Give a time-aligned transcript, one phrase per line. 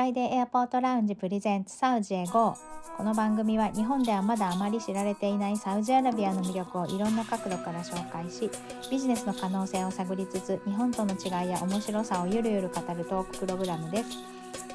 [0.00, 2.56] ライデーエアポートラウンジプレゼンツサウジへ GO
[2.96, 8.50] この番組は日本ではまだあまり知られていないサウジアラビアの魅力をいろんな角度から紹介し
[8.90, 14.04] ビジネスの可能性を探りつつ日本との違いや面白さをゆるゆる語るトークプログラムです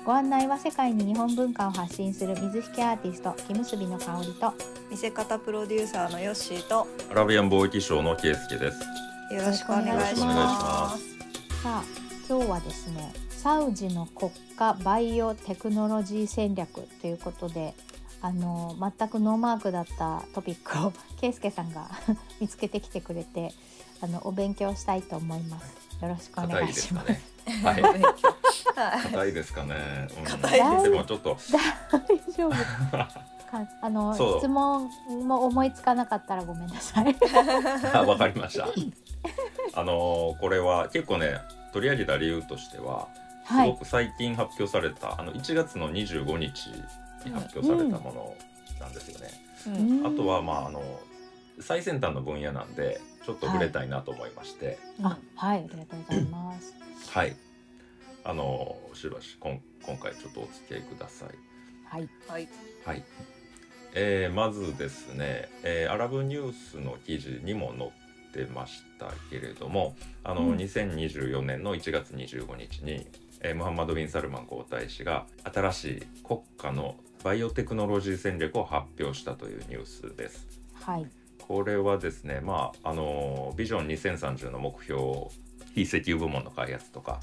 [0.05, 4.53] ご案内は世界に日本文化を発信する水引アーティスト木結びの香りと
[4.91, 8.79] 見せ方プロデューサーのヨッシーとアラビアン貿易商のケイスケです。
[9.33, 10.35] よろしくお願いしよろしくお願いしま。
[10.35, 11.15] ます
[11.63, 11.83] さあ
[12.29, 17.75] 今日はですねサウジの国家バイオテクノロジー戦略ということで
[18.19, 20.91] あの全くノーマークだったトピックを
[21.21, 21.87] ケイスケさんが
[22.41, 23.53] 見つけてきてくれて
[24.01, 25.77] あのお勉強したいと思います。
[26.01, 27.21] よろしくお願い硬いですしますかね。
[27.63, 27.81] はい。
[27.83, 28.01] はい。
[29.03, 29.75] 硬いですかね。
[30.17, 30.23] うん。
[30.23, 31.37] 硬いでもちょっと。
[31.91, 32.49] 大丈夫。
[32.49, 33.09] か
[33.79, 34.89] あの質問
[35.23, 37.15] も思いつかなかったらごめんなさい。
[37.93, 38.67] あわかりました。
[39.75, 41.39] あのーこれは結構ね
[41.73, 43.07] 取り上げた理由としては
[43.47, 46.67] すはいごく最近発表された、あの1月の25日
[47.25, 48.35] に発表されたもの
[48.79, 49.29] なんですよね。
[49.67, 50.81] うんあとはまああの
[51.59, 56.73] 最先端の分野なんでちょっと触れたいなと思いまして、あはいありがとうございます
[57.11, 57.35] はい。
[58.23, 61.29] あのしばしこん今回ちょっとお付き合いください。
[61.85, 62.49] はいはい。
[62.85, 63.03] はい。
[63.93, 67.91] えーまずですね、えーアラブニュースの記事にも載っ
[68.33, 73.07] てましたけれどもあの、うん2024年の1月25日に、
[73.45, 80.47] えームハンマド・ビン・サルマン皇太子が新しい国家のバイオテクノロジー戦略を発表したというニュースです。
[80.73, 81.05] はい
[81.47, 84.99] これはですね、まあ、あのビジョン2030の目標
[85.75, 87.19] 非石油部門の開発とか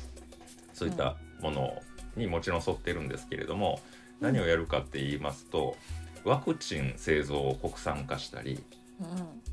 [0.73, 1.83] そういったもの
[2.15, 3.81] にもちろん沿ってるんですけれども、
[4.20, 5.77] 何をやるかって言いますと
[6.23, 8.62] ワクチン製造を国産化したり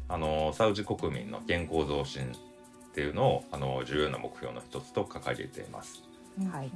[0.08, 6.08] あのサウジ国民の健康増進っていうのをあの重要な目標の一つと掲げています。
[6.52, 6.72] はい。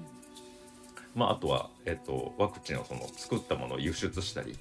[1.15, 4.57] まあ、あとは、えっと、ワクチンをその作ったものを輸出したり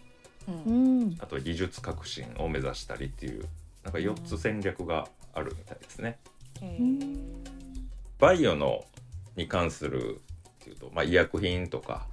[0.49, 1.01] ううん。
[1.09, 3.45] んあとは技術革新を目指したりっていう
[3.85, 6.19] なんか4つ戦略があるみたいですね。
[6.61, 7.33] へうー。
[8.19, 8.85] バイオの
[9.37, 10.21] に関する
[10.63, 12.07] っていうと、まあ、医薬品とか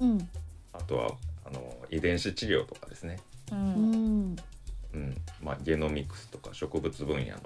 [0.00, 0.28] うん。
[0.72, 1.10] あとは
[1.44, 3.20] あの遺伝子治療とかですね、
[3.52, 4.36] ううんん。
[4.94, 5.14] うん。
[5.42, 7.40] まあ、ゲノミクスとか植物分野の、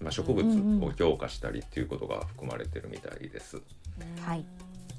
[0.00, 3.62] まあ、植物を強化したりっていうことが含まれてるみたいです。
[4.20, 4.44] はい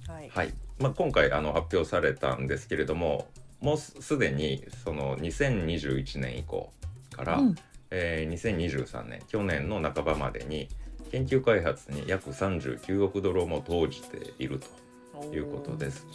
[0.08, 0.30] はい。
[0.30, 3.28] はいまあ、今回あの発表されたんですけれども
[3.60, 6.72] もうすすでにその2021年以降
[7.12, 7.56] から、うん
[7.90, 10.68] えー2023年去年の半ばまでに
[11.12, 14.60] 研究開発に約39億ドルをも投じている
[15.22, 16.06] ということです。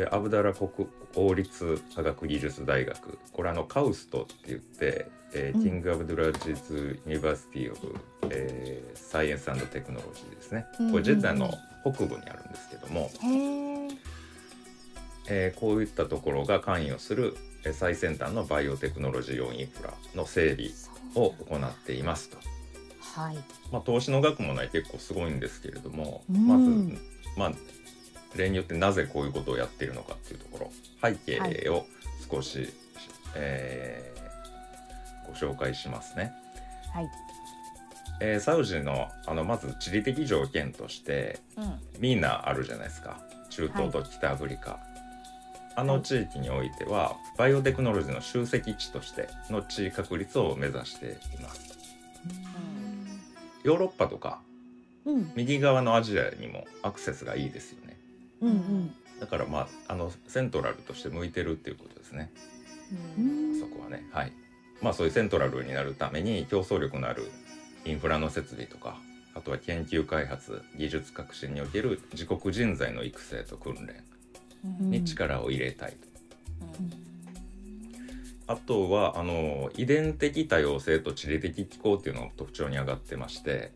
[0.00, 5.62] でアブドラ国王科学技術大学これあの KAUST って言って、えーうん。
[5.62, 7.94] King Abdulaziz University of、
[8.30, 10.64] えー Science Technology ですね。
[10.90, 11.52] これジェッダの
[11.82, 13.88] 北部にあるんですけども、へえ
[15.28, 17.36] えーこういったところが関与する
[17.66, 20.70] えー最先端のバイオテクノロジー用インフラの整備
[21.14, 22.38] を行っていますと。
[23.02, 23.36] はい。
[23.70, 26.46] まあ、投資の額もね結構すごいんですけれども、うん。
[26.46, 26.98] まず、
[27.36, 27.52] まあ、
[28.36, 31.86] 例によってなぜこういうことをやっているのかっていうところ背景を
[32.30, 32.72] 少し、
[33.34, 34.20] えー
[35.28, 36.32] ご紹介しますね。
[36.92, 37.08] はい。
[38.20, 41.78] えーサウジのあのまず地理的条件としてうん。
[42.00, 43.20] ミーナあるじゃないですか。
[43.48, 44.80] 中東と北アフリカ、
[45.76, 51.78] あの地域においてはバイオテクノロジーの集積地としての地位確立を目指しています。
[53.62, 54.40] ヨーロッパとか
[55.04, 55.32] うん。
[55.36, 57.96] 右側のアジアにもアクセスがいいですよね
[58.40, 58.94] うんうん。
[59.20, 62.30] だからまああのセントラルとして向いてるっていうことですね。
[63.18, 63.52] ううん。
[63.56, 64.06] んそこはね。
[64.12, 64.32] はい。
[64.80, 67.30] まあそういうセントラルになるために競争力のある
[67.84, 68.96] インフラの設備とか
[69.34, 74.04] あとは研究開発技術革新における自国人材の育成と訓練
[74.80, 74.90] うん。
[74.90, 75.96] に力を入れたいと、
[76.78, 76.90] うん。
[78.46, 83.72] あとはあの遺伝的多様性と地理的気候っていうのが特徴に上がってまして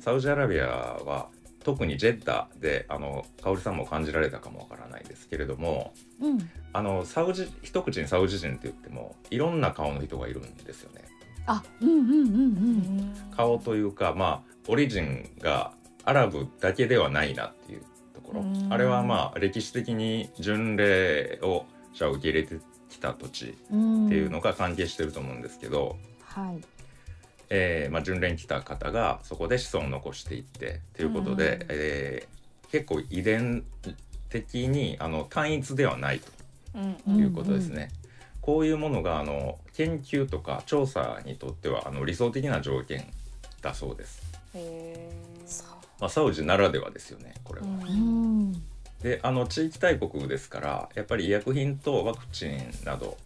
[0.00, 1.28] サウジアラビアは
[1.62, 6.50] 特にジェッダであの香織さんも感じられたかもわからないですけれどもうん。
[6.72, 11.04] あのサウジ一口にサウジ人って言ってもいろんな顔の人がいるんですよね。
[11.46, 15.72] あうんうんうんうん顔というかまあオリジンが
[16.04, 17.82] アラブだけではないなっていう
[18.14, 18.40] ところ。
[18.42, 18.72] うん。
[18.72, 26.60] あれはまあ歴史的に巡礼を者を受け入れてきた土地うんっていうのが関係してると思うんですけど、はい
[27.50, 33.64] えーまあ、巡礼に来た方がそこで子孫を残していってということで、うんえー結構遺伝
[34.28, 36.20] 的にあの単一ではない
[36.74, 37.90] うんということですね。
[38.40, 43.06] こういうものがあの研究とか調査にとってはあの理想的な条件
[43.60, 44.22] だそうです。
[45.98, 47.66] まあ、サウジならではですよねこれは。
[47.66, 48.62] ーうん
[49.02, 53.16] であの地域大国ですからやっぱり医薬品とワクチンなど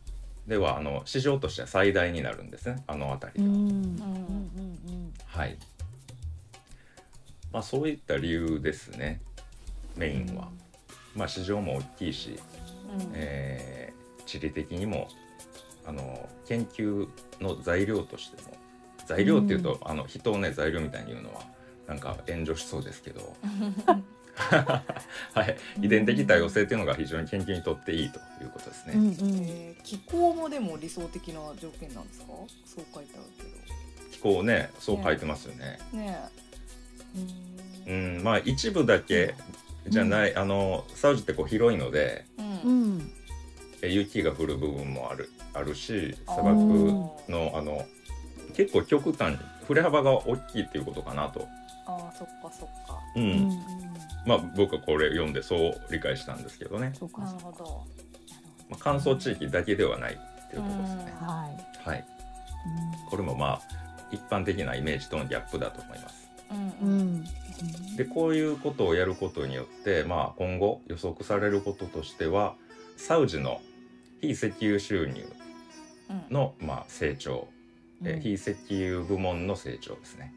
[0.46, 2.82] ではあの市場としては最大になるんですね。
[2.86, 3.54] あの辺りでは。
[3.54, 3.62] うん。
[3.62, 3.70] うん。
[3.70, 5.12] うん。
[5.26, 5.58] はい。
[7.52, 9.20] まあそういった理由ですね。
[9.96, 10.48] メインは。
[11.14, 12.38] まあ市場も大きいし、
[12.92, 13.10] うん。
[13.14, 13.94] えー
[14.26, 15.08] 地理的にも
[15.86, 17.06] あの研究
[17.42, 18.56] の材料としても
[19.06, 21.42] 材料っていうと、あの人をね材料みたいに言うのは
[21.86, 23.36] なんか炎上しそうですけど、
[25.34, 28.94] はい、遺伝的多様性っていうのが非常に研究にとっていいということですね。
[28.94, 29.12] うんうん。
[29.12, 32.26] えー気候もでも理想的な条件なんですか？
[32.64, 33.72] そう書いてあるけ
[34.12, 35.78] 気候ねそう書いてますよね。
[35.92, 36.18] どね。
[37.86, 39.34] えうんまあ一部だけ
[39.88, 42.24] じゃない、あのサウジってこう広いので
[42.64, 43.12] ううん。
[43.82, 47.86] 雪が降る部分もあるあるし砂あ漠ーのあの
[48.54, 51.46] 結構極端に振れ幅が大きいっていうことかなと。
[51.86, 53.00] あーそっかそっか。
[53.16, 53.22] うん。
[53.22, 53.50] うんうん。
[54.26, 57.22] まあ僕はこれ読んでそう理解したんですけどね、そうか。
[57.22, 57.84] なるほど。
[58.70, 61.12] まあ、乾燥地域だけではないっていうことですね。
[61.20, 61.48] は
[61.84, 61.88] い。
[61.88, 62.04] はい、
[63.10, 63.60] これもまあ
[64.10, 66.28] 一般的なイメージとのギャップだと思います。
[66.50, 66.92] うんうん。
[66.92, 67.00] うん。
[67.00, 67.24] うん
[67.96, 72.56] でこういうことをやることによって、まあ、今後予測されることとしては
[72.96, 73.60] サウジの
[74.20, 75.24] 非石油収入
[76.10, 76.34] うん。
[76.34, 77.46] の、まあ、成長、
[78.04, 78.20] えうん。
[78.20, 80.34] 非石油部門の成長ですね。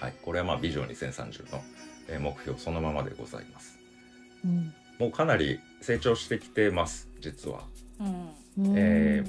[0.00, 1.62] はい、これはまあビジョン2030の
[2.08, 3.78] えー目標そのままでございます。
[4.44, 7.62] うんもうかなり成長してきてます実は。
[7.98, 9.24] うんうんえ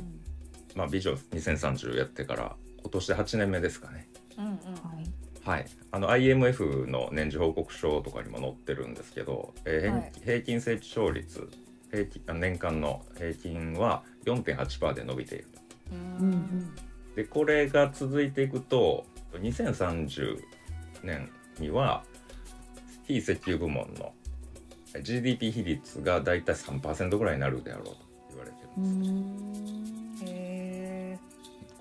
[0.75, 4.07] まあ、ビジョン2030やってから今年で8年目ですかね。
[4.37, 4.57] うんうんは
[4.99, 5.11] い
[5.43, 11.49] はい、あの IMF の年次報告書とかにも載ってるんですけど、えーはい平均成長率
[11.91, 15.59] 平均あ年間の平均は4.8%で伸びていると。
[15.91, 16.75] ううんん
[17.15, 20.39] でこれが続いていくと2030
[21.03, 22.03] 年には
[23.05, 24.13] 非石油部門の
[25.03, 27.97] GDP 比率がだいたい3%ぐらいになるであろうと
[28.29, 30.23] 言われてるうんです。
[30.25, 30.27] ん。
[30.27, 31.19] へ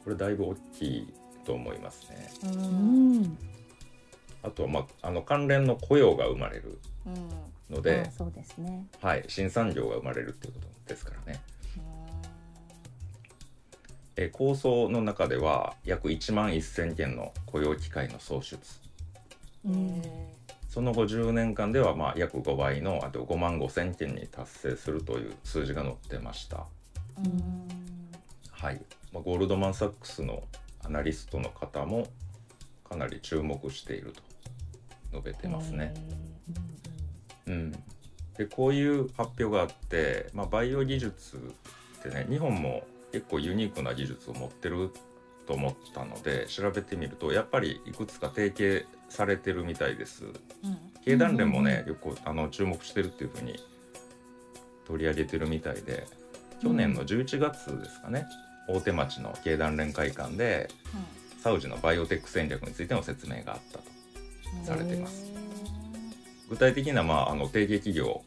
[0.04, 1.12] これだいぶ大きい
[1.44, 2.28] と思いますね。
[4.42, 7.76] あとは、まあ、あの関連の雇用が生まれるうん。
[7.76, 8.86] のであ、そうですね。
[9.00, 11.40] はい、新産業が生まれるっていうことですからね。
[14.16, 18.58] えー構想の中では約1万1,000件の雇用機会の創出
[19.64, 20.02] うん。
[20.68, 26.66] その後10年間ではまあ約5倍のあと5万5,000件に達成するという数字が載ってました。
[27.18, 27.68] うん。
[28.50, 28.80] はい。
[29.12, 30.42] まあ、ゴールドマン・サックスの
[30.84, 32.06] アナリストの方も
[32.88, 34.30] かなり注目していると。
[35.12, 35.92] 述べてますね。
[37.46, 37.72] うん、
[38.36, 41.36] でこういう発表があって、まあ、バイオ技術
[41.98, 44.90] ってね日本も結構ユニークな技術を持ってる
[45.46, 50.24] と思ったので調べてみるとやっぱりいくつか提携されてるみたいです。
[50.24, 50.32] うん。
[51.04, 53.56] 経団連もね、よくあの注目してるっていうふうに
[54.86, 56.06] 取り上げてるみたいで
[56.62, 58.26] 去年の11月ですかね、
[58.68, 60.68] 大手町の経団連会館で
[61.42, 63.84] サウジのバイオテック戦略についての説明があったと。
[63.84, 64.00] うん
[64.64, 65.24] されています。
[66.48, 68.24] 具体的な、まあ、あの提携企業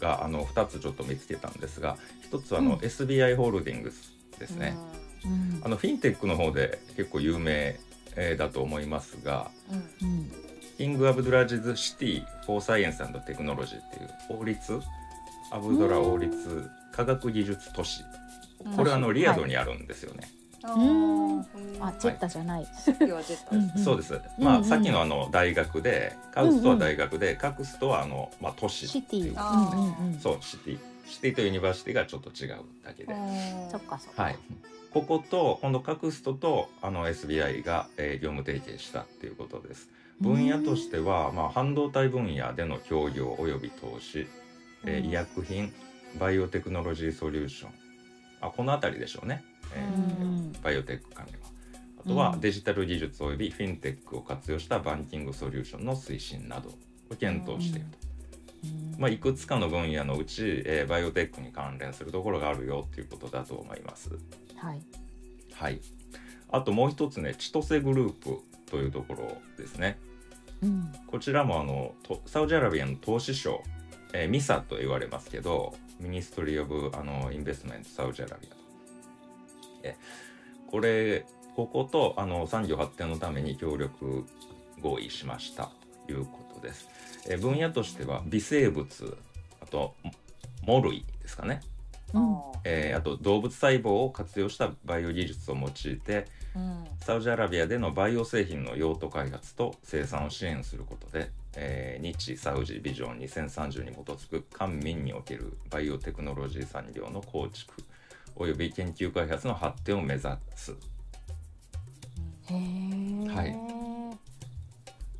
[0.00, 1.98] があの2つちょっと見つけたんですが
[2.30, 2.78] 1つはあの、うん。
[2.78, 4.76] SBI ホールディングスですね、
[5.24, 5.60] うん。
[5.64, 7.78] あのフィンテックの方で結構有名、
[8.20, 9.50] えーだと思いますが
[10.02, 10.08] うん。
[10.08, 10.32] うん
[10.76, 14.80] King Abdulaziz City for Science Technology っていう王立
[15.50, 18.04] アブドラ王立科学技術都市。
[18.64, 18.76] うん。
[18.76, 20.30] これはあのリヤドにあるんですよね、
[20.62, 21.44] あうんー
[21.80, 22.66] あジェッダじゃない。
[23.82, 24.68] そうです、まあ、うんうん。
[24.68, 30.20] さっきのあの大学で KAUST は大学で、 KACST はあの、まあ、都市 city。
[30.20, 30.78] そう city。
[31.06, 34.22] city と university がちょっと違うだけで、うんそっかそっか。
[34.22, 34.38] はい、
[34.90, 39.88] ここと今度 KACST とあの SBI が、えー業務提携したっていうことです。
[40.20, 44.26] 分野としては、まあ、半導体分野での協業および投資、
[44.84, 45.10] えーうん。
[45.10, 45.72] 医薬品
[46.18, 47.70] バイオテクノロジーソリューション。
[48.40, 50.52] あこの辺りでしょうね、えーうん。
[50.62, 51.48] バイオテック関連は。
[52.04, 52.40] あとはうん。
[52.40, 56.70] デジタル技術およびフィンテックを活用したバンキングソリューションの推進など
[57.10, 58.07] を検討していると、うん
[58.98, 64.10] まあ、いくつかの分野のうち、えーバイオテックに関連するところがあるよっていうことだと思います。
[64.56, 64.82] はい。
[65.54, 65.80] はい、
[66.50, 69.98] あともう一つねちとせグループというところですね。
[70.62, 70.92] うん。
[71.06, 73.62] ここちらもあのとサウジアラビアの投資省、
[74.12, 78.54] えー MISA と言われますけど Ministry of あの Investment Saudi Arabia。
[78.54, 78.56] と
[79.84, 79.96] え
[80.70, 81.24] これ
[81.54, 84.24] こことあの産業発展のために協力
[84.80, 85.70] 合意しました
[86.06, 86.88] ということです、
[87.28, 89.16] えー分野としては微生物
[89.60, 89.94] あと
[90.62, 91.60] モ類ですかね、
[92.14, 92.36] うん。
[92.64, 96.84] えーあと動物細胞を活用したバイオ技術を用いてうん。
[97.00, 107.74] サウジアラビアでのバイオ製品の用途開発と生産を支援することでえー日サウジビジョン2030に基づく官民におけるバイオテクノロジー産業の構築
[108.36, 110.76] および研究開発の発展を目指す。
[112.50, 113.87] はい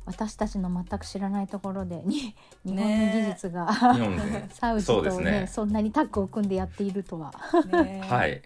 [0.09, 2.35] 私たちの全く知らないところでに
[2.65, 4.45] 日本の技術が、日本で。
[4.49, 5.47] サウジとねそうですね。
[5.47, 7.31] そんなにタッグを組んでやっているとは。
[7.71, 8.41] ねはい。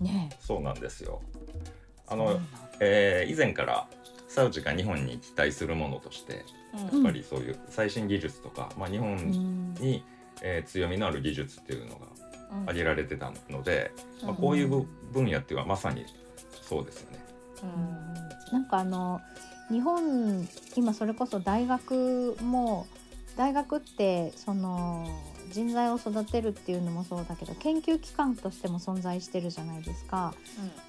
[0.00, 1.20] ねそうなんですよ。
[2.08, 2.40] あの
[2.80, 3.86] えー以前から
[4.26, 7.02] サウジが日本に期待するものとしてうん。
[7.02, 9.74] やっぱりそういう最新技術とか、まあ、日本うん。
[9.74, 10.02] に、
[10.40, 12.06] えー強みのある技術っていうのが
[12.52, 12.62] うん。
[12.62, 13.92] 挙げられてたので、
[14.22, 16.06] まあ、うんこういうぶ分野っていうのはまさに
[16.62, 17.18] そうですよね。
[17.62, 18.52] うん。
[18.52, 19.20] なんかあの
[19.70, 22.86] 日本今それこそ大学も
[23.36, 25.06] 大学ってその
[25.50, 30.34] 人材を育てるっていうのもそうだけど研究機関としても存在してるじゃないですか。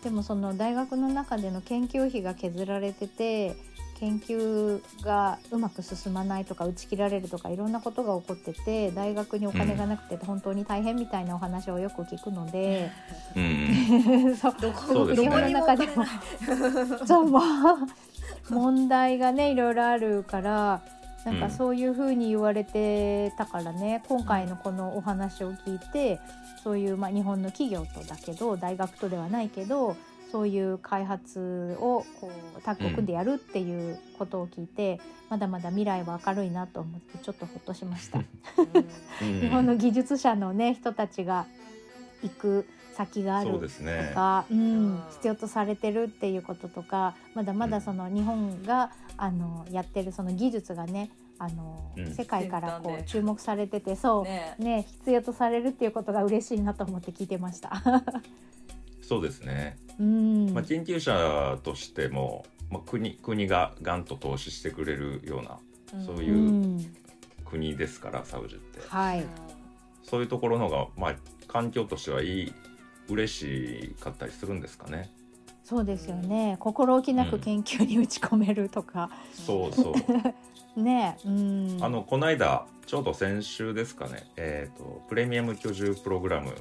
[0.03, 3.55] でもその大学の中での研究費が削られてて
[3.99, 12.91] 研究がうまく進まないとか打ち切られるとかいろんなことが起こってて大学にお金がなくて本当に大変みたいなお話をよく聞くので、
[13.35, 15.15] うん、 そう。
[15.15, 16.05] 日本の中でも。
[17.05, 17.41] そうもう
[18.49, 20.81] 問題がねいろいろあるから
[21.25, 26.19] なんかうんそういうふうに言われてたからね、今回のこのお話を聞いて
[26.63, 29.95] そういう、まあ、日本の企業とだけど大学とではないけど
[30.31, 38.19] そういう開発をこうタッグを組んでやるっていうことを聞いて、まだまだ未来は明るいなと思ってちょっとほっとしました。
[38.19, 38.25] うん
[39.41, 41.45] 日本の技術者のね人たちが
[42.23, 44.07] 行く先があるそうですね。
[44.09, 44.15] と。
[44.15, 52.13] か、うんうん必要とされてるっていうこととかまだまだその日本が、あのやってるその技術がねあの、うん。
[52.13, 54.55] 世界からこう注目されててそうね。
[54.59, 57.81] ね必要とされるっていうことが嬉しいなと思って聞いてました。
[59.01, 59.77] そうですね。
[59.99, 65.59] うん、まあ、研究者としても、まあ、国国ががんと投資してくれるような
[66.05, 66.93] そうういうん。
[67.45, 68.79] 国ですからサウジって。
[68.87, 69.25] はい、
[70.01, 71.15] そういうところのが、まあ、
[71.47, 72.53] 環境としてはいい
[73.09, 75.11] 嬉しかったりするんですかね。
[75.63, 76.57] そうですよね。
[76.59, 79.93] 心置きなく研究に打ち込めるとか、そうそう。
[80.79, 81.77] ねうん。
[81.81, 86.55] あのこの間ちょうど先週ですかね、えー、とプレミアム居住プログラム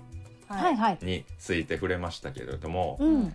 [0.46, 0.76] はい。
[0.76, 3.34] はい、について触れましたけれども、うん。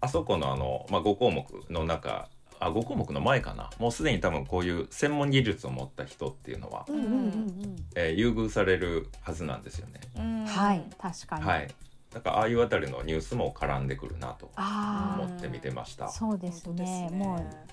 [0.00, 2.28] あそこのあの、まあ、5項目の中
[2.60, 3.70] あ5項目の前かな。
[3.78, 7.76] もうすでに多分こういう専門技術を持った人っていうのは、うんうんうん。
[7.94, 10.00] えー優遇されるはずなんですよね。
[10.16, 10.44] うん。
[10.44, 10.84] はい。
[10.98, 11.68] 確かに、はい、
[12.12, 16.06] だからああいうあたりのニュースも絡んでくるなとあ思って見てました。
[16.06, 16.08] あ。
[16.08, 17.10] そうですね。
[17.12, 17.68] もう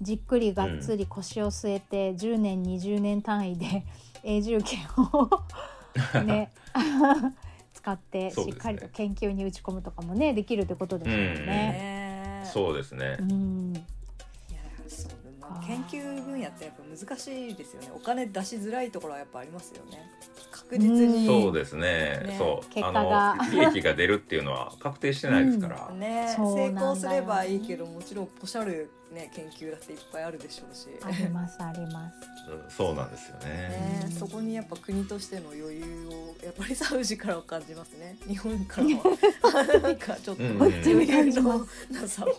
[0.00, 3.84] じっくりがっつり腰を据えて、10年20年単位で
[4.24, 6.50] 永住権をね
[7.72, 11.46] 使ってしっかりと研究に打ち込むとかもねできるってことですよね。
[11.46, 13.16] ねそうですね。
[13.20, 13.22] う。
[13.22, 13.86] ん、
[15.66, 17.90] 研究分野ってやっぱ難しいですよね。
[17.94, 20.10] お金出しづらいところはやっぱありますよね。
[20.50, 22.22] 確実にそうですね。
[22.24, 22.68] ねそう。
[22.72, 23.36] 結あ果が。
[23.36, 25.76] の利益が出るっていうのは確定してないですから。
[25.76, 32.16] うなんだよ成功すればいいけどもちろんポシャる、ね、研究だっていっぱいあるでしょうし、ありますあります。
[32.50, 33.48] うんそうなんですよね。
[34.04, 38.16] ね、そこにやっぱ国としての余裕をやっぱりサウジからは感じますね。
[38.26, 39.64] 日本からは。
[39.80, 40.42] なんかちょっと。
[40.42, 40.50] うん。
[40.50, 42.36] うん余裕のなさを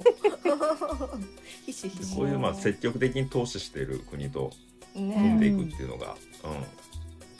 [1.65, 2.15] ひしひし。
[2.15, 4.51] こういうまあ積極的に投資している国と
[4.93, 6.65] 組んねでいくっていうのが、うん。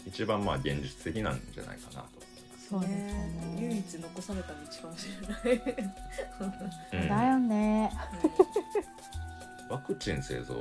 [0.08, 2.28] 一番まあ現実的なんじゃないかなと。
[2.70, 3.58] そうですね。
[3.60, 5.08] 唯一残された道かもし
[5.46, 7.10] れない。
[7.10, 7.92] だよね。
[9.70, 10.54] うんワクチン製造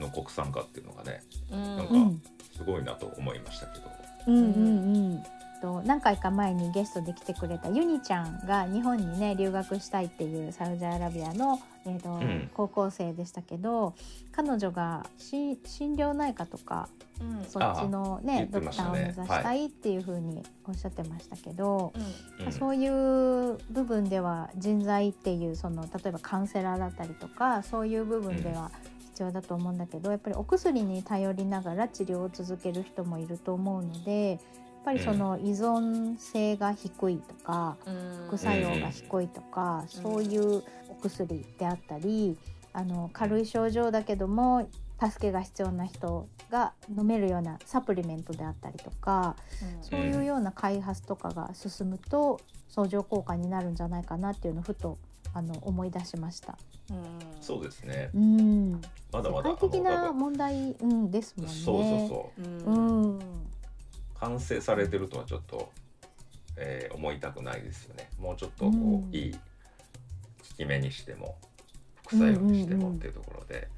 [0.00, 2.22] の国産化っていうのがねうんなんかうん
[2.56, 3.90] すごいなと思いましたけど。
[4.26, 4.48] うんうんう
[5.14, 5.22] ん。
[5.60, 12.50] と何回か前にゲストで来てくれたユニちゃんが日本にね留学したいっていうサウジアラビアの、えーとん。
[12.54, 13.94] 高校生でしたけど
[14.32, 16.88] 彼女がし心療内科とか
[17.20, 17.44] うん。
[17.44, 21.92] そっちのねドクターを目指したいっていうふうにおっしゃってましたけど、
[22.40, 22.52] うん。
[22.52, 28.70] そういう部分では人材っていうその例えばカウンセラーだったりとかそういう部分では
[29.20, 34.40] 必要だと思うんだけどやっぱりお薬に頼りながら治療を続ける人もいると思うので
[34.84, 37.76] ぱりその依存性が低いとか
[38.28, 42.36] 副作用が低いとかうんそういうお薬であったり
[42.72, 44.68] あの軽い症状だけども
[45.00, 49.34] 助けが必要な人が飲めるようなサプリメントであったりとか
[49.80, 54.98] そういうような開発とかが進むと相乗効果になるんじゃないかなっていうのをふと
[55.32, 56.58] あの思い出しました。
[57.40, 58.10] そうですね。
[58.14, 58.80] うん、
[59.12, 61.52] まだまだ世界的な問題、うん、ですもんね。
[61.52, 62.42] そうそうそう。
[62.42, 63.18] ううん、
[64.20, 65.70] 完成されてるとはちょっと、
[66.56, 68.10] えー思いたくないですよね。
[68.18, 68.74] もうちょっとこう、う
[69.06, 69.14] ん。
[69.14, 69.38] いい効
[70.56, 71.36] き目にしても
[72.02, 73.68] 副副作用にしてもっていうところで、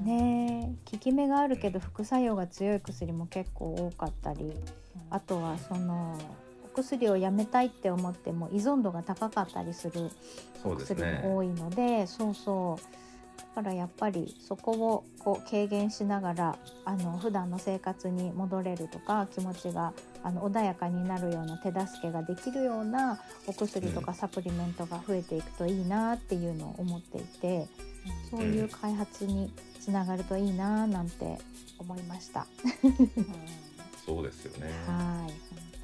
[0.00, 0.90] うんねえ。
[0.90, 4.52] 効き目があるけど副作用が強い薬も結構多かったり
[5.10, 6.18] あとはその
[6.64, 10.10] お薬をやめたいって思っても依存度が高かったりする
[10.64, 11.20] 薬ね。
[11.22, 13.03] も多いのでそうそう
[13.54, 27.66] だからやっぱりそこをこう軽減しながらあの普段の生活に戻れるとか気持ちがあの穏やかになるような手助けができるようなお薬とかサプリメントが増えていくといいなっていうのを思っていて
[28.30, 31.38] そういう開発につながるといいななんて
[31.78, 32.46] 思いました。
[34.04, 34.70] そうですよね。
[34.86, 35.32] はい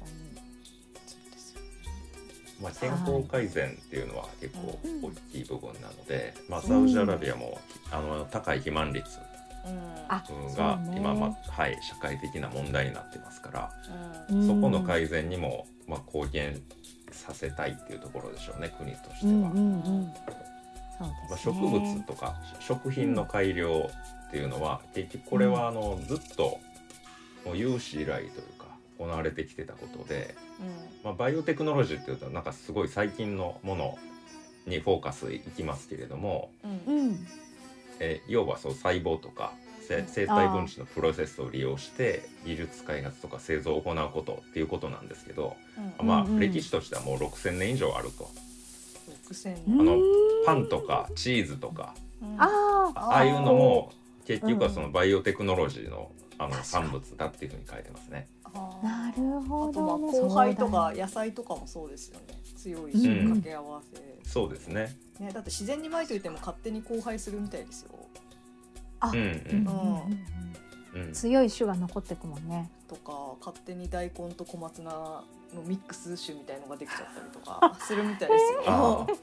[2.61, 7.59] まあ、健康改善っていうのは結構うん大きい部分なので、まあ、うんサウジアラビアも、
[7.91, 9.03] あの高い肥満率
[10.07, 10.23] あ
[10.57, 13.71] が今、まあはい、社会的な問題になってますから、
[14.27, 16.61] そこの改善にも、まあ、貢献
[17.11, 19.49] させたいっていうところでしょうね国としては。
[21.29, 21.37] ま。
[21.37, 23.89] 植物とか食品の改良
[24.27, 26.59] っていうのは、結局これはあのずっと
[27.45, 28.60] もう有史以来というか
[29.01, 30.35] 行われてきてたことで、
[31.03, 33.97] まあ、バイオテクノロジーっていうとなんかすごい最近のもの
[34.67, 37.27] にフォーカスいきますけれども、うん。
[37.99, 39.53] えー要はそう細胞とか
[39.87, 45.55] せ生体分子のプロセスを利用して技術開発とか製造を行うことっていうことなんですけど、
[46.01, 46.39] まあうんうん。
[46.39, 48.29] 歴史としてはもう6,000年以上あると。
[49.67, 49.97] あの
[50.45, 51.93] パンとかチーズとか
[52.37, 53.91] ああああいうのも
[54.25, 56.11] 結局はそのバイオテクノロジーの
[56.43, 58.27] あの産物だっていうふうに書いてますね。
[58.83, 60.19] なるほあとまあどね。
[60.19, 64.95] 後輩とか野菜とかもそうですよね強いしうん掛け合わせ、そうですね。
[65.19, 67.91] ね、だって自然に撒いといても勝手に交配するみたいですよ
[68.99, 69.67] あうんううんうんん
[70.95, 71.13] うんうん。
[71.13, 72.69] 強い種が残ってくもんね。
[72.87, 75.23] とか勝手に大根と小松菜の
[75.65, 78.63] ミックス種みたいのができちゃったりとか するみたいですよ。
[78.65, 79.15] あうん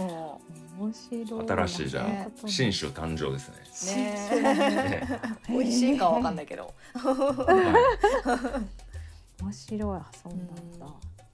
[0.00, 1.44] 面白い。
[1.44, 4.02] あ新しいじゃあね新種誕生ですね。
[4.42, 4.54] ね
[5.00, 6.72] ね 美味しいかはわかんないけど。
[6.94, 8.62] は
[9.40, 9.98] 面白い。
[9.98, 10.86] あそうなんだ。
[10.86, 10.90] い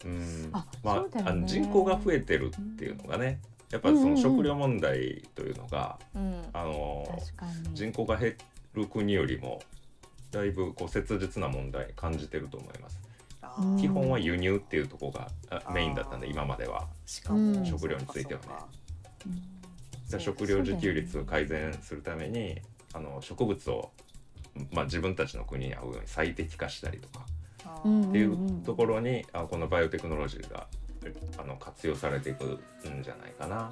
[0.06, 7.06] うんあまああの人口が増えてるっていうのがね、やっぱりその食料問題というのが、うんあの。
[7.72, 8.36] 人口が減
[8.74, 9.60] る国よりも
[10.30, 12.99] だいぶこう切実な問題感じてると思います。
[13.78, 16.86] 基本は輸入っていうところがあメインだったんで今までは。
[17.06, 17.64] しかも、うん。
[17.64, 18.46] 食料についてはね。
[19.22, 19.60] そうん
[20.10, 22.60] じゃあ食料自給率を改善するために
[22.92, 23.92] あの植物を、
[24.72, 27.24] まあ、自分たちの国に合うように最適化したりとか
[27.78, 30.66] っていうところに、あこのバイオテクノロジーが
[31.38, 33.70] あの活用されていくんじゃないかな。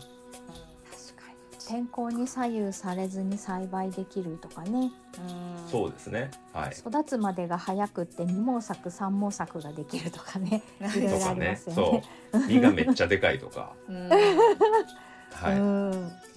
[1.68, 4.90] 天候に左右されずに栽培できるとかね。
[5.18, 6.30] うんそうですね。
[6.54, 6.70] はい。
[6.70, 10.62] 育つまでが早くって二毛作三毛作ができるとかね。
[10.80, 12.02] いろいろありまとかねすよね。
[12.32, 15.90] そう実がめっちゃでかいとか、 うんはいうん。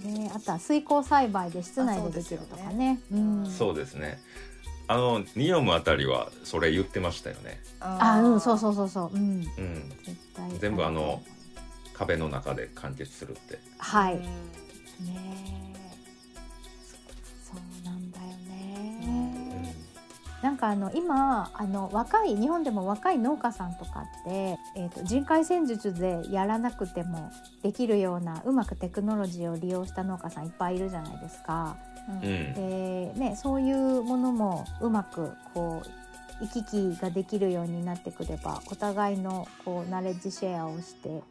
[0.03, 2.99] ね、あとは水耕栽培で室内でできるとかね。
[3.13, 3.45] うん。
[3.49, 4.19] そうですね。
[4.87, 7.61] あのニオムあたりはそれ言ってましたよね。
[7.79, 9.15] あ、うん、そううそうそうそう。
[9.15, 9.21] うん。
[9.21, 10.51] うん、絶対。
[10.59, 11.23] 全部あの。
[11.93, 13.59] 壁の中で完結するって。
[13.77, 14.19] はい。
[15.01, 15.73] んね。
[15.75, 15.81] え
[17.43, 31.77] そうなんだようね、んなんかあの今あの若い日本でも若い農家さんとかって、えー、と人海戦術でやらなくてもできるようなうまくテクノロジーを利用した農家さんいっぱいいるじゃないですか。
[32.09, 32.21] うん。
[32.21, 41.21] でね、そういうものもうまくこう行き来ができるようになってくればお互いのこうナレッジシェアをして、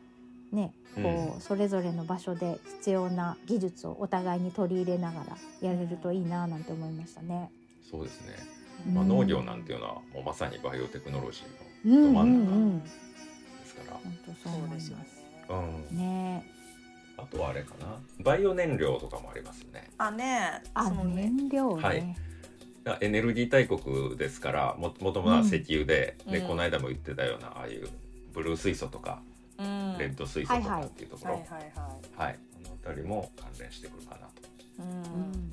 [0.52, 7.50] ね、こうそれぞれの場所で必要な技術をお互いに取り入れながらやれるといいななんて思いましたね。
[7.88, 8.34] そうですね。
[8.88, 12.84] うんまあ、農業なんていうのはもうまさにバイオテクノロジーうんのど真ん中
[13.60, 13.96] ですから。
[14.02, 15.24] 本当そうそう思いますです。
[15.48, 15.96] うん。
[15.96, 16.44] ね
[17.16, 17.98] あとはあれかな。
[18.20, 19.90] バイオ燃料とかもありますよね。
[19.98, 22.16] あねあそのね燃料ね、はい
[23.00, 27.88] エネルギー大国ですからももともとは石油で、でうんこの間も言ってたようなああいう
[28.32, 29.20] ブルー水素とか、
[29.61, 29.99] うん。
[29.99, 31.62] レッド水素とかっていうところ、はいはいはい。
[32.16, 34.33] はい、あの辺りも関連してくるかなと。
[34.79, 34.87] うん。
[34.87, 35.53] うん。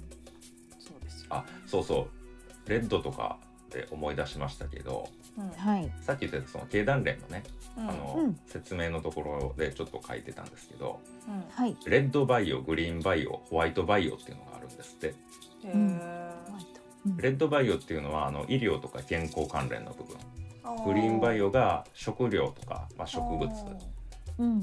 [0.79, 2.07] そうですよあそうそ
[2.65, 2.69] う。
[2.69, 3.37] レッドとか
[3.69, 5.49] で思い出しましたけどうん。
[5.49, 7.43] はい、さっき言ってたその経団連のね、
[7.77, 7.89] うん。
[7.89, 8.39] あのうん。
[8.47, 11.43] 説明のところでちょっと書いてたんですけどうん。
[11.51, 15.07] はい、レッドバイオグリーンバイオホワイトバイオっていうのがあるんですって。
[15.65, 16.31] へうんー。
[17.07, 17.17] うん。
[17.17, 20.17] レッドバイオっていうのはあの医療とか健康関連の部分。
[20.63, 20.85] あー。
[20.85, 23.96] グリーンバイオが食料とか、まあ、植物うん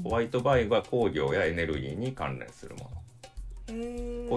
[0.03, 2.89] ホワイトバイオが工業やエネルギーに関連するもの。
[3.67, 3.75] こう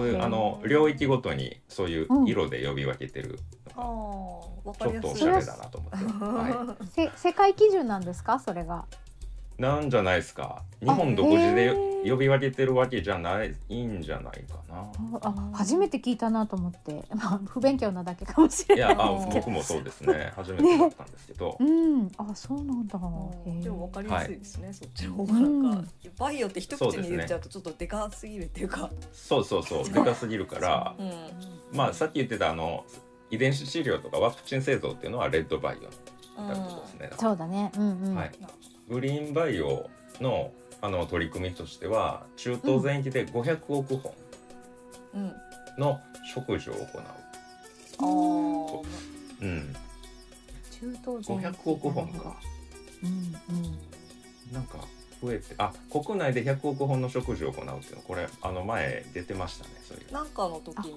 [0.07, 3.37] いうあの領域ごとにそういう色で呼び分けてる
[3.75, 8.39] あのがちょっとおしゃれだなと思って、はせ世界基準なんですか？
[8.39, 8.85] それが。
[9.59, 10.63] なんじゃないですか。
[10.79, 11.75] 日本独自で
[12.09, 13.49] 呼び分けてるわけじゃない
[13.85, 14.89] んじゃないかな。
[15.21, 19.35] あ初めて聞いたなと思って、 まあ、不勉強なだけかもしれないですけど。
[19.35, 20.31] 僕もそうですね。
[20.33, 22.09] 初めてだったんですけど、うん。
[22.17, 22.97] あそうなんだ。
[23.61, 25.33] でも分かりやすいですね、そっちの方が。
[25.33, 25.87] なんか、うん。
[26.17, 28.89] バイオって一口に言っちゃうとちょっとでかすぎるっていうか。
[29.11, 30.95] そうそうそう でかすぎるから。
[30.97, 31.03] う。
[31.03, 31.11] ん
[31.73, 32.85] まあさっき言ってたあの
[33.29, 37.69] 遺伝子治療とかワクチン製造っていうのはレッドバイオだってことですね、そうだね。
[37.75, 38.31] うんうん、はい
[38.89, 44.13] グリーンバイオのあの取り組みとしては中東全域で500億本
[45.15, 45.21] うん。
[45.23, 45.33] うん
[45.77, 45.97] の
[46.35, 48.81] 植樹を行あー。
[49.41, 49.73] う、うん、
[50.71, 51.45] 中東全域。
[51.47, 52.35] 500億本か。
[53.03, 53.09] うん
[53.55, 54.53] うん。
[54.53, 54.77] なんか
[55.21, 60.11] 増えてあ国内で100億本の植樹を行うっていうのこれあの前出てましたねそういう。
[60.11, 60.95] なんかの時に。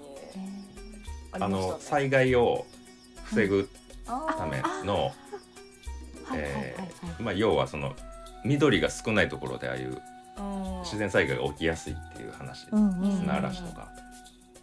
[1.33, 2.66] あの災害を
[3.24, 3.68] 防ぐ
[4.07, 5.12] あためあの、
[7.20, 7.94] まあ、要はその
[8.44, 10.00] 緑が少ないところでああいう
[10.38, 13.88] うん自然災害が起きやすいっていう話、うんうん砂嵐とか、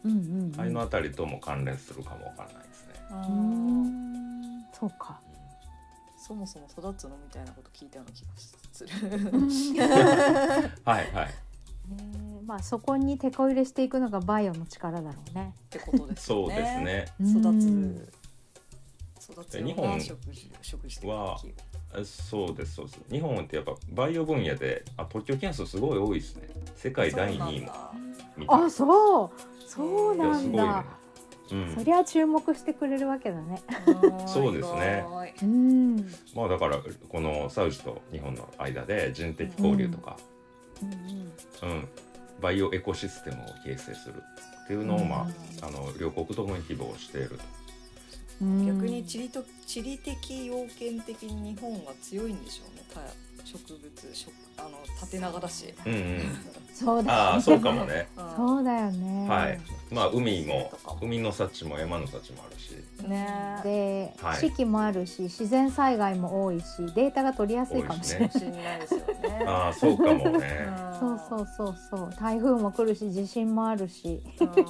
[0.04, 2.94] うんうんうんああいうのあたりとも関連するかもわからないですね。
[3.12, 5.20] ううんんそうか
[6.18, 8.32] そもそも育つのみたいなこと聞いたような気が
[8.72, 8.90] する。
[10.86, 11.28] はいはい。
[11.90, 15.54] ねまあそこに手こ入れしていくのがバイオの力だろうね。
[15.66, 16.82] ってことですよそうです。
[16.82, 17.06] ね。
[17.20, 18.14] 育うんつ
[19.32, 21.38] 育つよう日本な食事食事は
[22.04, 23.02] そうですそうです。
[23.12, 26.48] 日本ってやっぱバイオ分野であ特許件数すごい多いですね。
[26.76, 27.72] 世界第2位も
[28.38, 28.66] みたいな。
[28.66, 29.32] あそう
[29.66, 30.86] そういやなんすごいねだ。。
[31.52, 31.84] うんそ。
[31.84, 33.62] りゃ注目してくれるわけだね。
[34.28, 35.04] そうですね
[35.42, 35.98] うん。
[36.36, 36.78] まあだから
[37.10, 40.18] このサウジと日本の間で人的交流とか、
[41.64, 41.88] うん、
[42.40, 44.22] バイオエコシステムを形成する
[44.64, 45.28] っていうのを、ま
[45.62, 47.59] あ、あの両国ともに希望していると。
[48.42, 52.84] 逆に地理と地理的要件的に日本は強いんでしょうね。
[53.44, 55.74] 植物植あの縦長だし。
[55.86, 56.38] うんうん。
[56.80, 58.08] そうだああそうかもね。
[58.16, 59.28] うんそうだよね。
[59.28, 59.60] はい。
[59.92, 62.70] まあ海も海の幸も山の幸もあるし。
[63.06, 68.30] ねで、はい四季もあるし自然災害も多いしデータが取りやすいかもしれない。
[68.30, 69.44] かもしれないですよね。
[69.46, 70.90] ああそうかもね。
[71.00, 74.62] そうそうそうそう台風も来るし地震もあるしそこ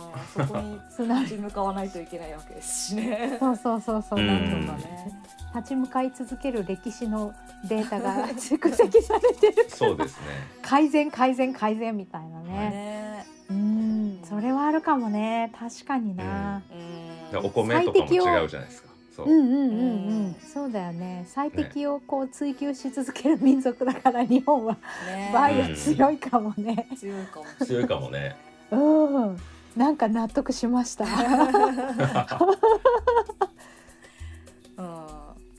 [0.60, 3.38] に立ち向かわないといけないわけですしね。
[3.40, 5.22] そうそうそうそう、うんなんとかね
[5.56, 7.34] 立ち向かい続ける歴史の
[7.68, 10.26] データが 蓄積されてるそうですね。
[10.62, 13.26] 改善改善改善みたいなね、ね。
[13.50, 14.20] うん。
[14.24, 15.52] それはあるかもね。
[15.58, 17.32] 確かにな、うん。
[17.32, 18.90] でお米とかも違うじゃないですか。
[19.16, 19.28] そう。
[19.28, 19.66] うん、うんうんうん。
[19.66, 20.36] うん。
[20.54, 21.26] そうだよね。
[21.28, 24.74] 最適をこう追求し続ける民族だから日本は
[25.06, 25.32] ね。
[25.34, 26.88] バイオ強いかもね。
[26.98, 27.46] 強いかも。
[27.66, 28.36] 強いかもね。
[28.72, 29.38] うん。
[29.76, 31.06] なんか納得しました。
[31.06, 31.12] うん。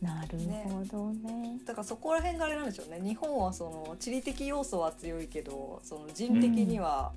[0.00, 1.58] なるほどね。
[1.66, 3.00] だからそこら辺があれなんでしょうね。
[3.02, 7.12] 日本はその地理的要素は強いけどその人的には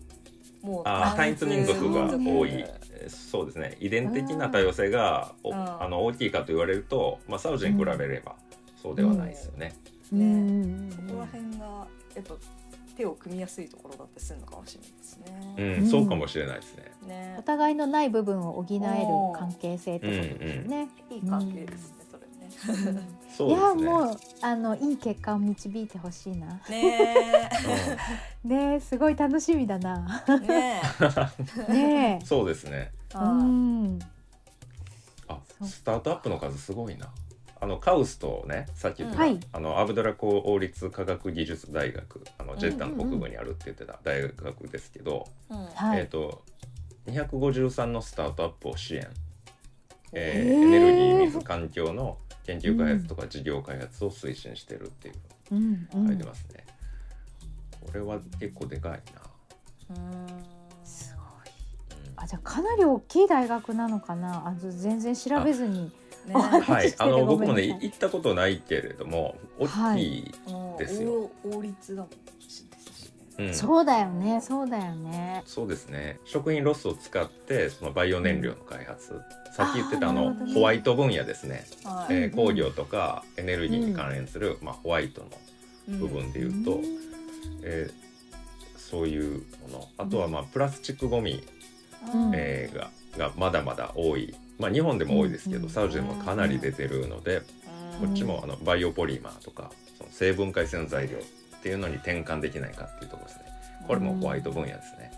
[0.61, 2.65] もうああ単一民族が多い。
[3.07, 3.77] そうですね。
[3.79, 5.55] 遺伝的な多様性がおうん。
[5.55, 8.35] あの大きいかと言われると、まあサウジに比べれば
[8.81, 9.73] そうではないですよね。
[10.11, 10.21] うん。
[10.21, 10.91] うんうん。
[10.91, 11.65] そこら辺が
[12.15, 12.35] やっぱ
[12.95, 15.19] 手を組みやすいところだってするのかもしれないです
[15.57, 15.77] うね。
[15.79, 16.91] ん、そうかもしれないですね。
[17.07, 17.35] ね。
[17.39, 20.89] お互いのない部分を補える関係性ってことですよね。
[21.09, 22.02] いい関係ですね
[22.49, 23.01] それね。
[23.35, 23.83] そういやですね。
[23.85, 26.61] もうあのいい結果を導いてほしいな。
[26.69, 27.49] ね
[28.43, 30.23] ねえすごい楽しみだな。
[30.27, 30.81] えね
[31.69, 32.91] ねうんそうですね。
[33.13, 33.17] え。
[33.17, 33.99] うん。
[35.27, 37.09] あスタートアップの数すごいな。
[37.59, 45.99] あのカウスとねさっき言ってた、はいあのアブドラコ王立科学技術大学あのジェッタの北部にあるって言ってた大学ですけど、うんはい。
[45.99, 46.43] えっ、と
[47.07, 49.07] 253のスタートアップを支援、
[50.11, 55.15] えーえーエネルギー水環境の研究開発とか事業開発を推進してるっていう
[55.51, 56.65] うんう書いんてますね。
[57.81, 59.01] これは結構でかい
[59.91, 59.95] な。
[59.95, 60.27] うん
[60.85, 61.25] すごい。
[62.07, 64.47] うんあじゃあかなり大きい大学なのかな？
[64.47, 65.91] あの全然調べずに。
[66.25, 72.11] ねはい、しててあの僕ごめんなさいもね行ったことないけれども大きい、うんですよ王王立だもん。
[73.37, 73.53] うん。
[73.53, 74.41] そうだよね。
[74.41, 75.43] そうだよね。
[75.45, 76.19] そうですね。
[76.25, 79.19] 食品ロスを使ってそのバイオ燃料の開発、
[79.55, 80.53] さっき言ってたあのね。
[80.53, 82.13] ホワイト分野ですね、はい。
[82.13, 86.81] えー工業とかエネルギーに関連する、まあ、ホワイトの部分で言うと、ん。
[87.63, 87.93] えー
[88.77, 89.87] そういうもの。
[89.97, 91.43] あとはまあプラスチックごみ、
[92.13, 92.31] うん。
[92.35, 95.69] えーががまだまだ多い、まあ、日本でも多いですけど、うん。
[95.69, 97.41] サウジでもかなり出てるので、
[97.99, 101.17] こっちもあのバイオポリマーとかその成分解性の材料
[101.63, 103.43] っていうのに転換できないかっていうところですね。
[103.87, 105.11] これもホワイト分野ですね。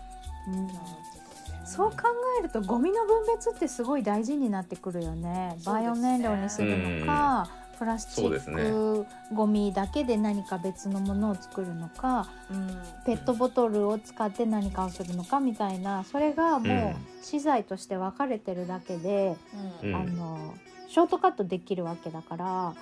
[0.46, 1.66] うん。
[1.66, 1.96] そう考
[2.38, 5.58] えるとゴミの分別ってすごい大事になってくるよね。
[5.64, 12.68] バイオ燃料にするのか、プラスチックゴミだけで何か別のものを作るのかうん。
[13.04, 19.36] ペットボトルを使って何かをするのかみたいなそれがもう資材として分かれてるだけで、
[19.82, 19.96] うんうん。
[19.96, 20.54] あの
[20.88, 22.74] ショートカットできるわけだから、は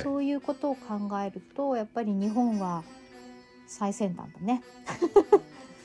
[0.00, 0.02] い。
[0.02, 2.82] そういうことを考えるとやっぱり日本は
[3.66, 4.62] 最先端だね。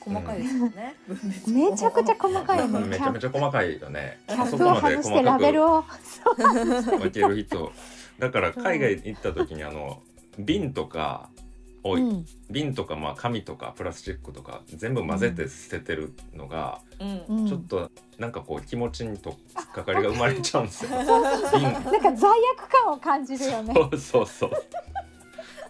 [0.00, 0.94] 細かいですよね。
[1.06, 2.80] 分別もめちゃくちゃ細かいよね。
[2.86, 4.18] めちゃめちゃ細かいよね。
[4.26, 5.84] キャッそこまでプを外して細かくラベルを。
[6.98, 7.72] 分ける人。
[8.18, 10.02] だから海外行った時にあの
[10.38, 11.30] 瓶とか
[11.84, 12.26] を、うん。
[12.50, 17.38] 瓶とかまあ紙とかプラスチックとか全部混ぜて捨ててるのが、うん。
[17.40, 17.46] うん。
[17.46, 20.90] ちょっとなんかこう気持ちにとっかかりが生まれちゃうんですよ。
[21.54, 21.62] 瓶。
[21.62, 23.74] なんか罪悪感を感じるよね。
[23.74, 24.50] そうそうそう。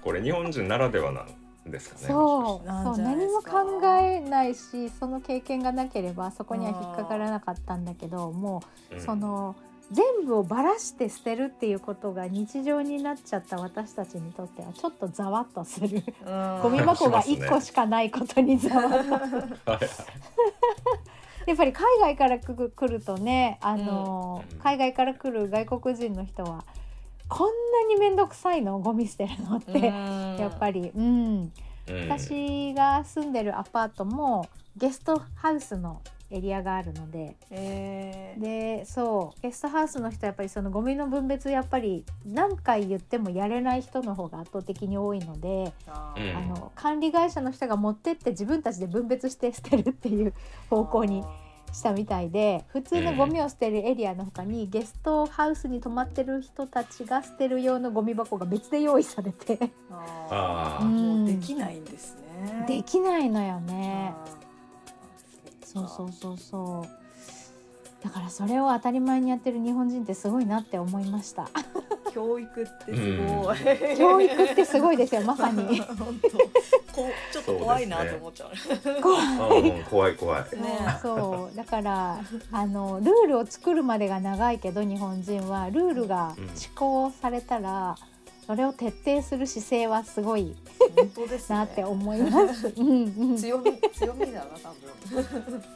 [0.02, 1.26] これ日本人ならではな
[1.66, 2.06] んですかね。
[2.06, 2.68] そう。
[2.68, 2.98] そう。
[2.98, 9.00] 何も考えないしその経験がなければそこには引っかからなかったんだけどもう、うん。
[9.00, 9.56] その
[9.90, 16.02] 全部をばらして捨てるっていうことが日常になっちゃった私たちにとってはちょっとざわっとする。
[16.26, 16.60] うん。
[16.62, 19.80] ゴミ箱がしますね1個しかないことにざわっとはい
[21.46, 24.58] やっぱり海外からくる来るとねあの、うん。
[24.58, 26.64] 海外から来る外国人の人は
[27.28, 29.86] こんなに面倒くさいのゴミ捨てるのって、
[30.40, 31.52] やっぱりりうん。
[31.88, 32.08] うん。
[32.10, 37.36] 私が住んでるアパートもゲストハウスのエリアがあるので。
[37.50, 38.40] えー。
[38.40, 39.40] でそう。
[39.40, 46.36] ゲストハウスの人はやっぱりそのゴミの分別やっぱり何回言ってもやれない人の方が圧倒的に多いので、うん。
[46.36, 50.34] あの管理会社の人が持ってって自分たちで分別して捨てるっていう
[50.68, 51.24] 方向に
[51.72, 59.58] したみたいで普通のゴミを捨てるエリアの他にゲストハウスに泊まってる人たちが捨てる用のゴミ箱が別で用意されて。
[59.90, 59.98] あー。
[60.30, 60.84] あー。
[60.84, 61.18] うん。
[61.20, 62.64] もうできないんですね。
[62.66, 64.14] できないのよね。
[65.72, 66.12] そうそう。
[66.12, 67.08] そうそう
[68.02, 71.48] だからそれを当たり前にやってる日本人ってすごいなって思いました。
[72.14, 73.96] 教育ってすごい。
[73.96, 75.80] 教育ってすごいですよまさに。
[75.80, 76.28] 本当。
[76.92, 78.50] こうちょっと怖いなと思っちゃう。
[78.50, 80.16] あうん怖い。
[80.16, 80.42] 怖い。
[80.56, 81.56] ねそう。
[81.56, 82.20] だから
[82.52, 87.96] あのルールを作るまでが長いけど日本人はルールが施行されたら、
[88.48, 90.56] それを徹底する姿勢はすごい
[90.96, 91.58] 本当ですね。
[91.58, 92.72] なって思います。
[92.80, 94.74] うん強み強みだな多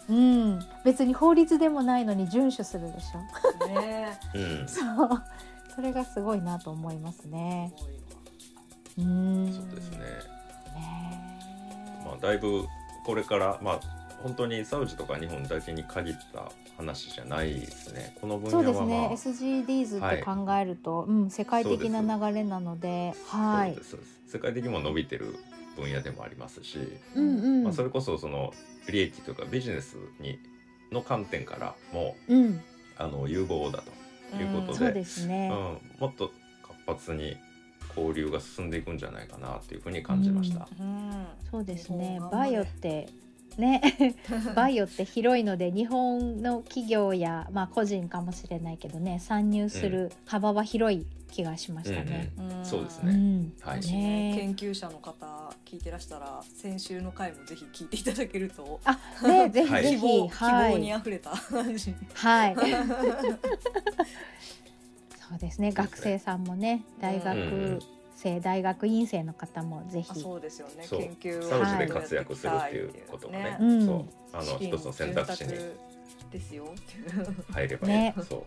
[0.08, 3.66] うん、うん、別に法律でもないのに遵守するでしょ。
[3.66, 3.74] 分。
[3.74, 4.64] ねうん。
[4.66, 5.22] そう、
[5.74, 7.74] それがすごいなと思いますね。
[8.96, 9.98] うん、そうですね。
[10.74, 11.40] ね
[12.06, 12.64] まあだいぶ
[13.04, 13.80] これからまあ
[14.22, 18.16] 本当にサウジとか日本だけに限った話じゃないですね。
[18.20, 23.76] この分そう野はですね、まあ SGDs って考えると、うん、世界的な流れなので、はい。
[24.26, 25.36] 世界的にも伸びてる
[25.76, 26.78] 分野でもありますし、
[27.14, 28.54] うんうん、まあそれこそその
[28.90, 30.38] 利益というかビジネスに
[30.90, 32.60] の観点からもうん、
[32.98, 35.50] あの有望だということで、そうですね。
[35.50, 36.30] うん、もっと
[36.86, 37.36] 活発に
[37.96, 40.68] 交流が進んでいくんじゃないかなっていうふうに感じました。
[40.78, 41.26] うん。
[41.50, 42.20] そうですね。
[42.30, 43.08] バイオって
[43.58, 44.16] ね、
[44.54, 52.30] バイオって広いので日本の企業やまあ個人かもしれないけどね、参入する幅は広い気がしましたね。
[52.38, 52.64] うん。
[52.64, 53.12] そうですね。
[53.12, 53.80] うん、はい。
[53.80, 53.92] ね。
[53.92, 59.82] ね研究者の方聞いてらしたら先週の回もぜひ聞いていただけるとあ、ね、 ぜひはい。
[59.82, 61.96] ぜ希望ひ、希はい、望にあふれた話に。
[62.14, 62.56] はい。
[65.28, 65.72] そうですね。
[65.72, 67.24] 学生さんもね、大うん。
[67.24, 67.80] 学
[68.22, 70.20] 生、大学院生の方もぜあひ。
[70.20, 70.86] そうですよね。
[70.88, 71.88] 研究をサウジではい。
[71.88, 73.86] 活躍するっていうことがね、うん。
[73.86, 74.04] そう。
[74.32, 75.50] あの一つの選択肢に
[76.30, 76.66] ですよ。
[77.52, 78.14] 入ればいい、ね。
[78.28, 78.42] そう。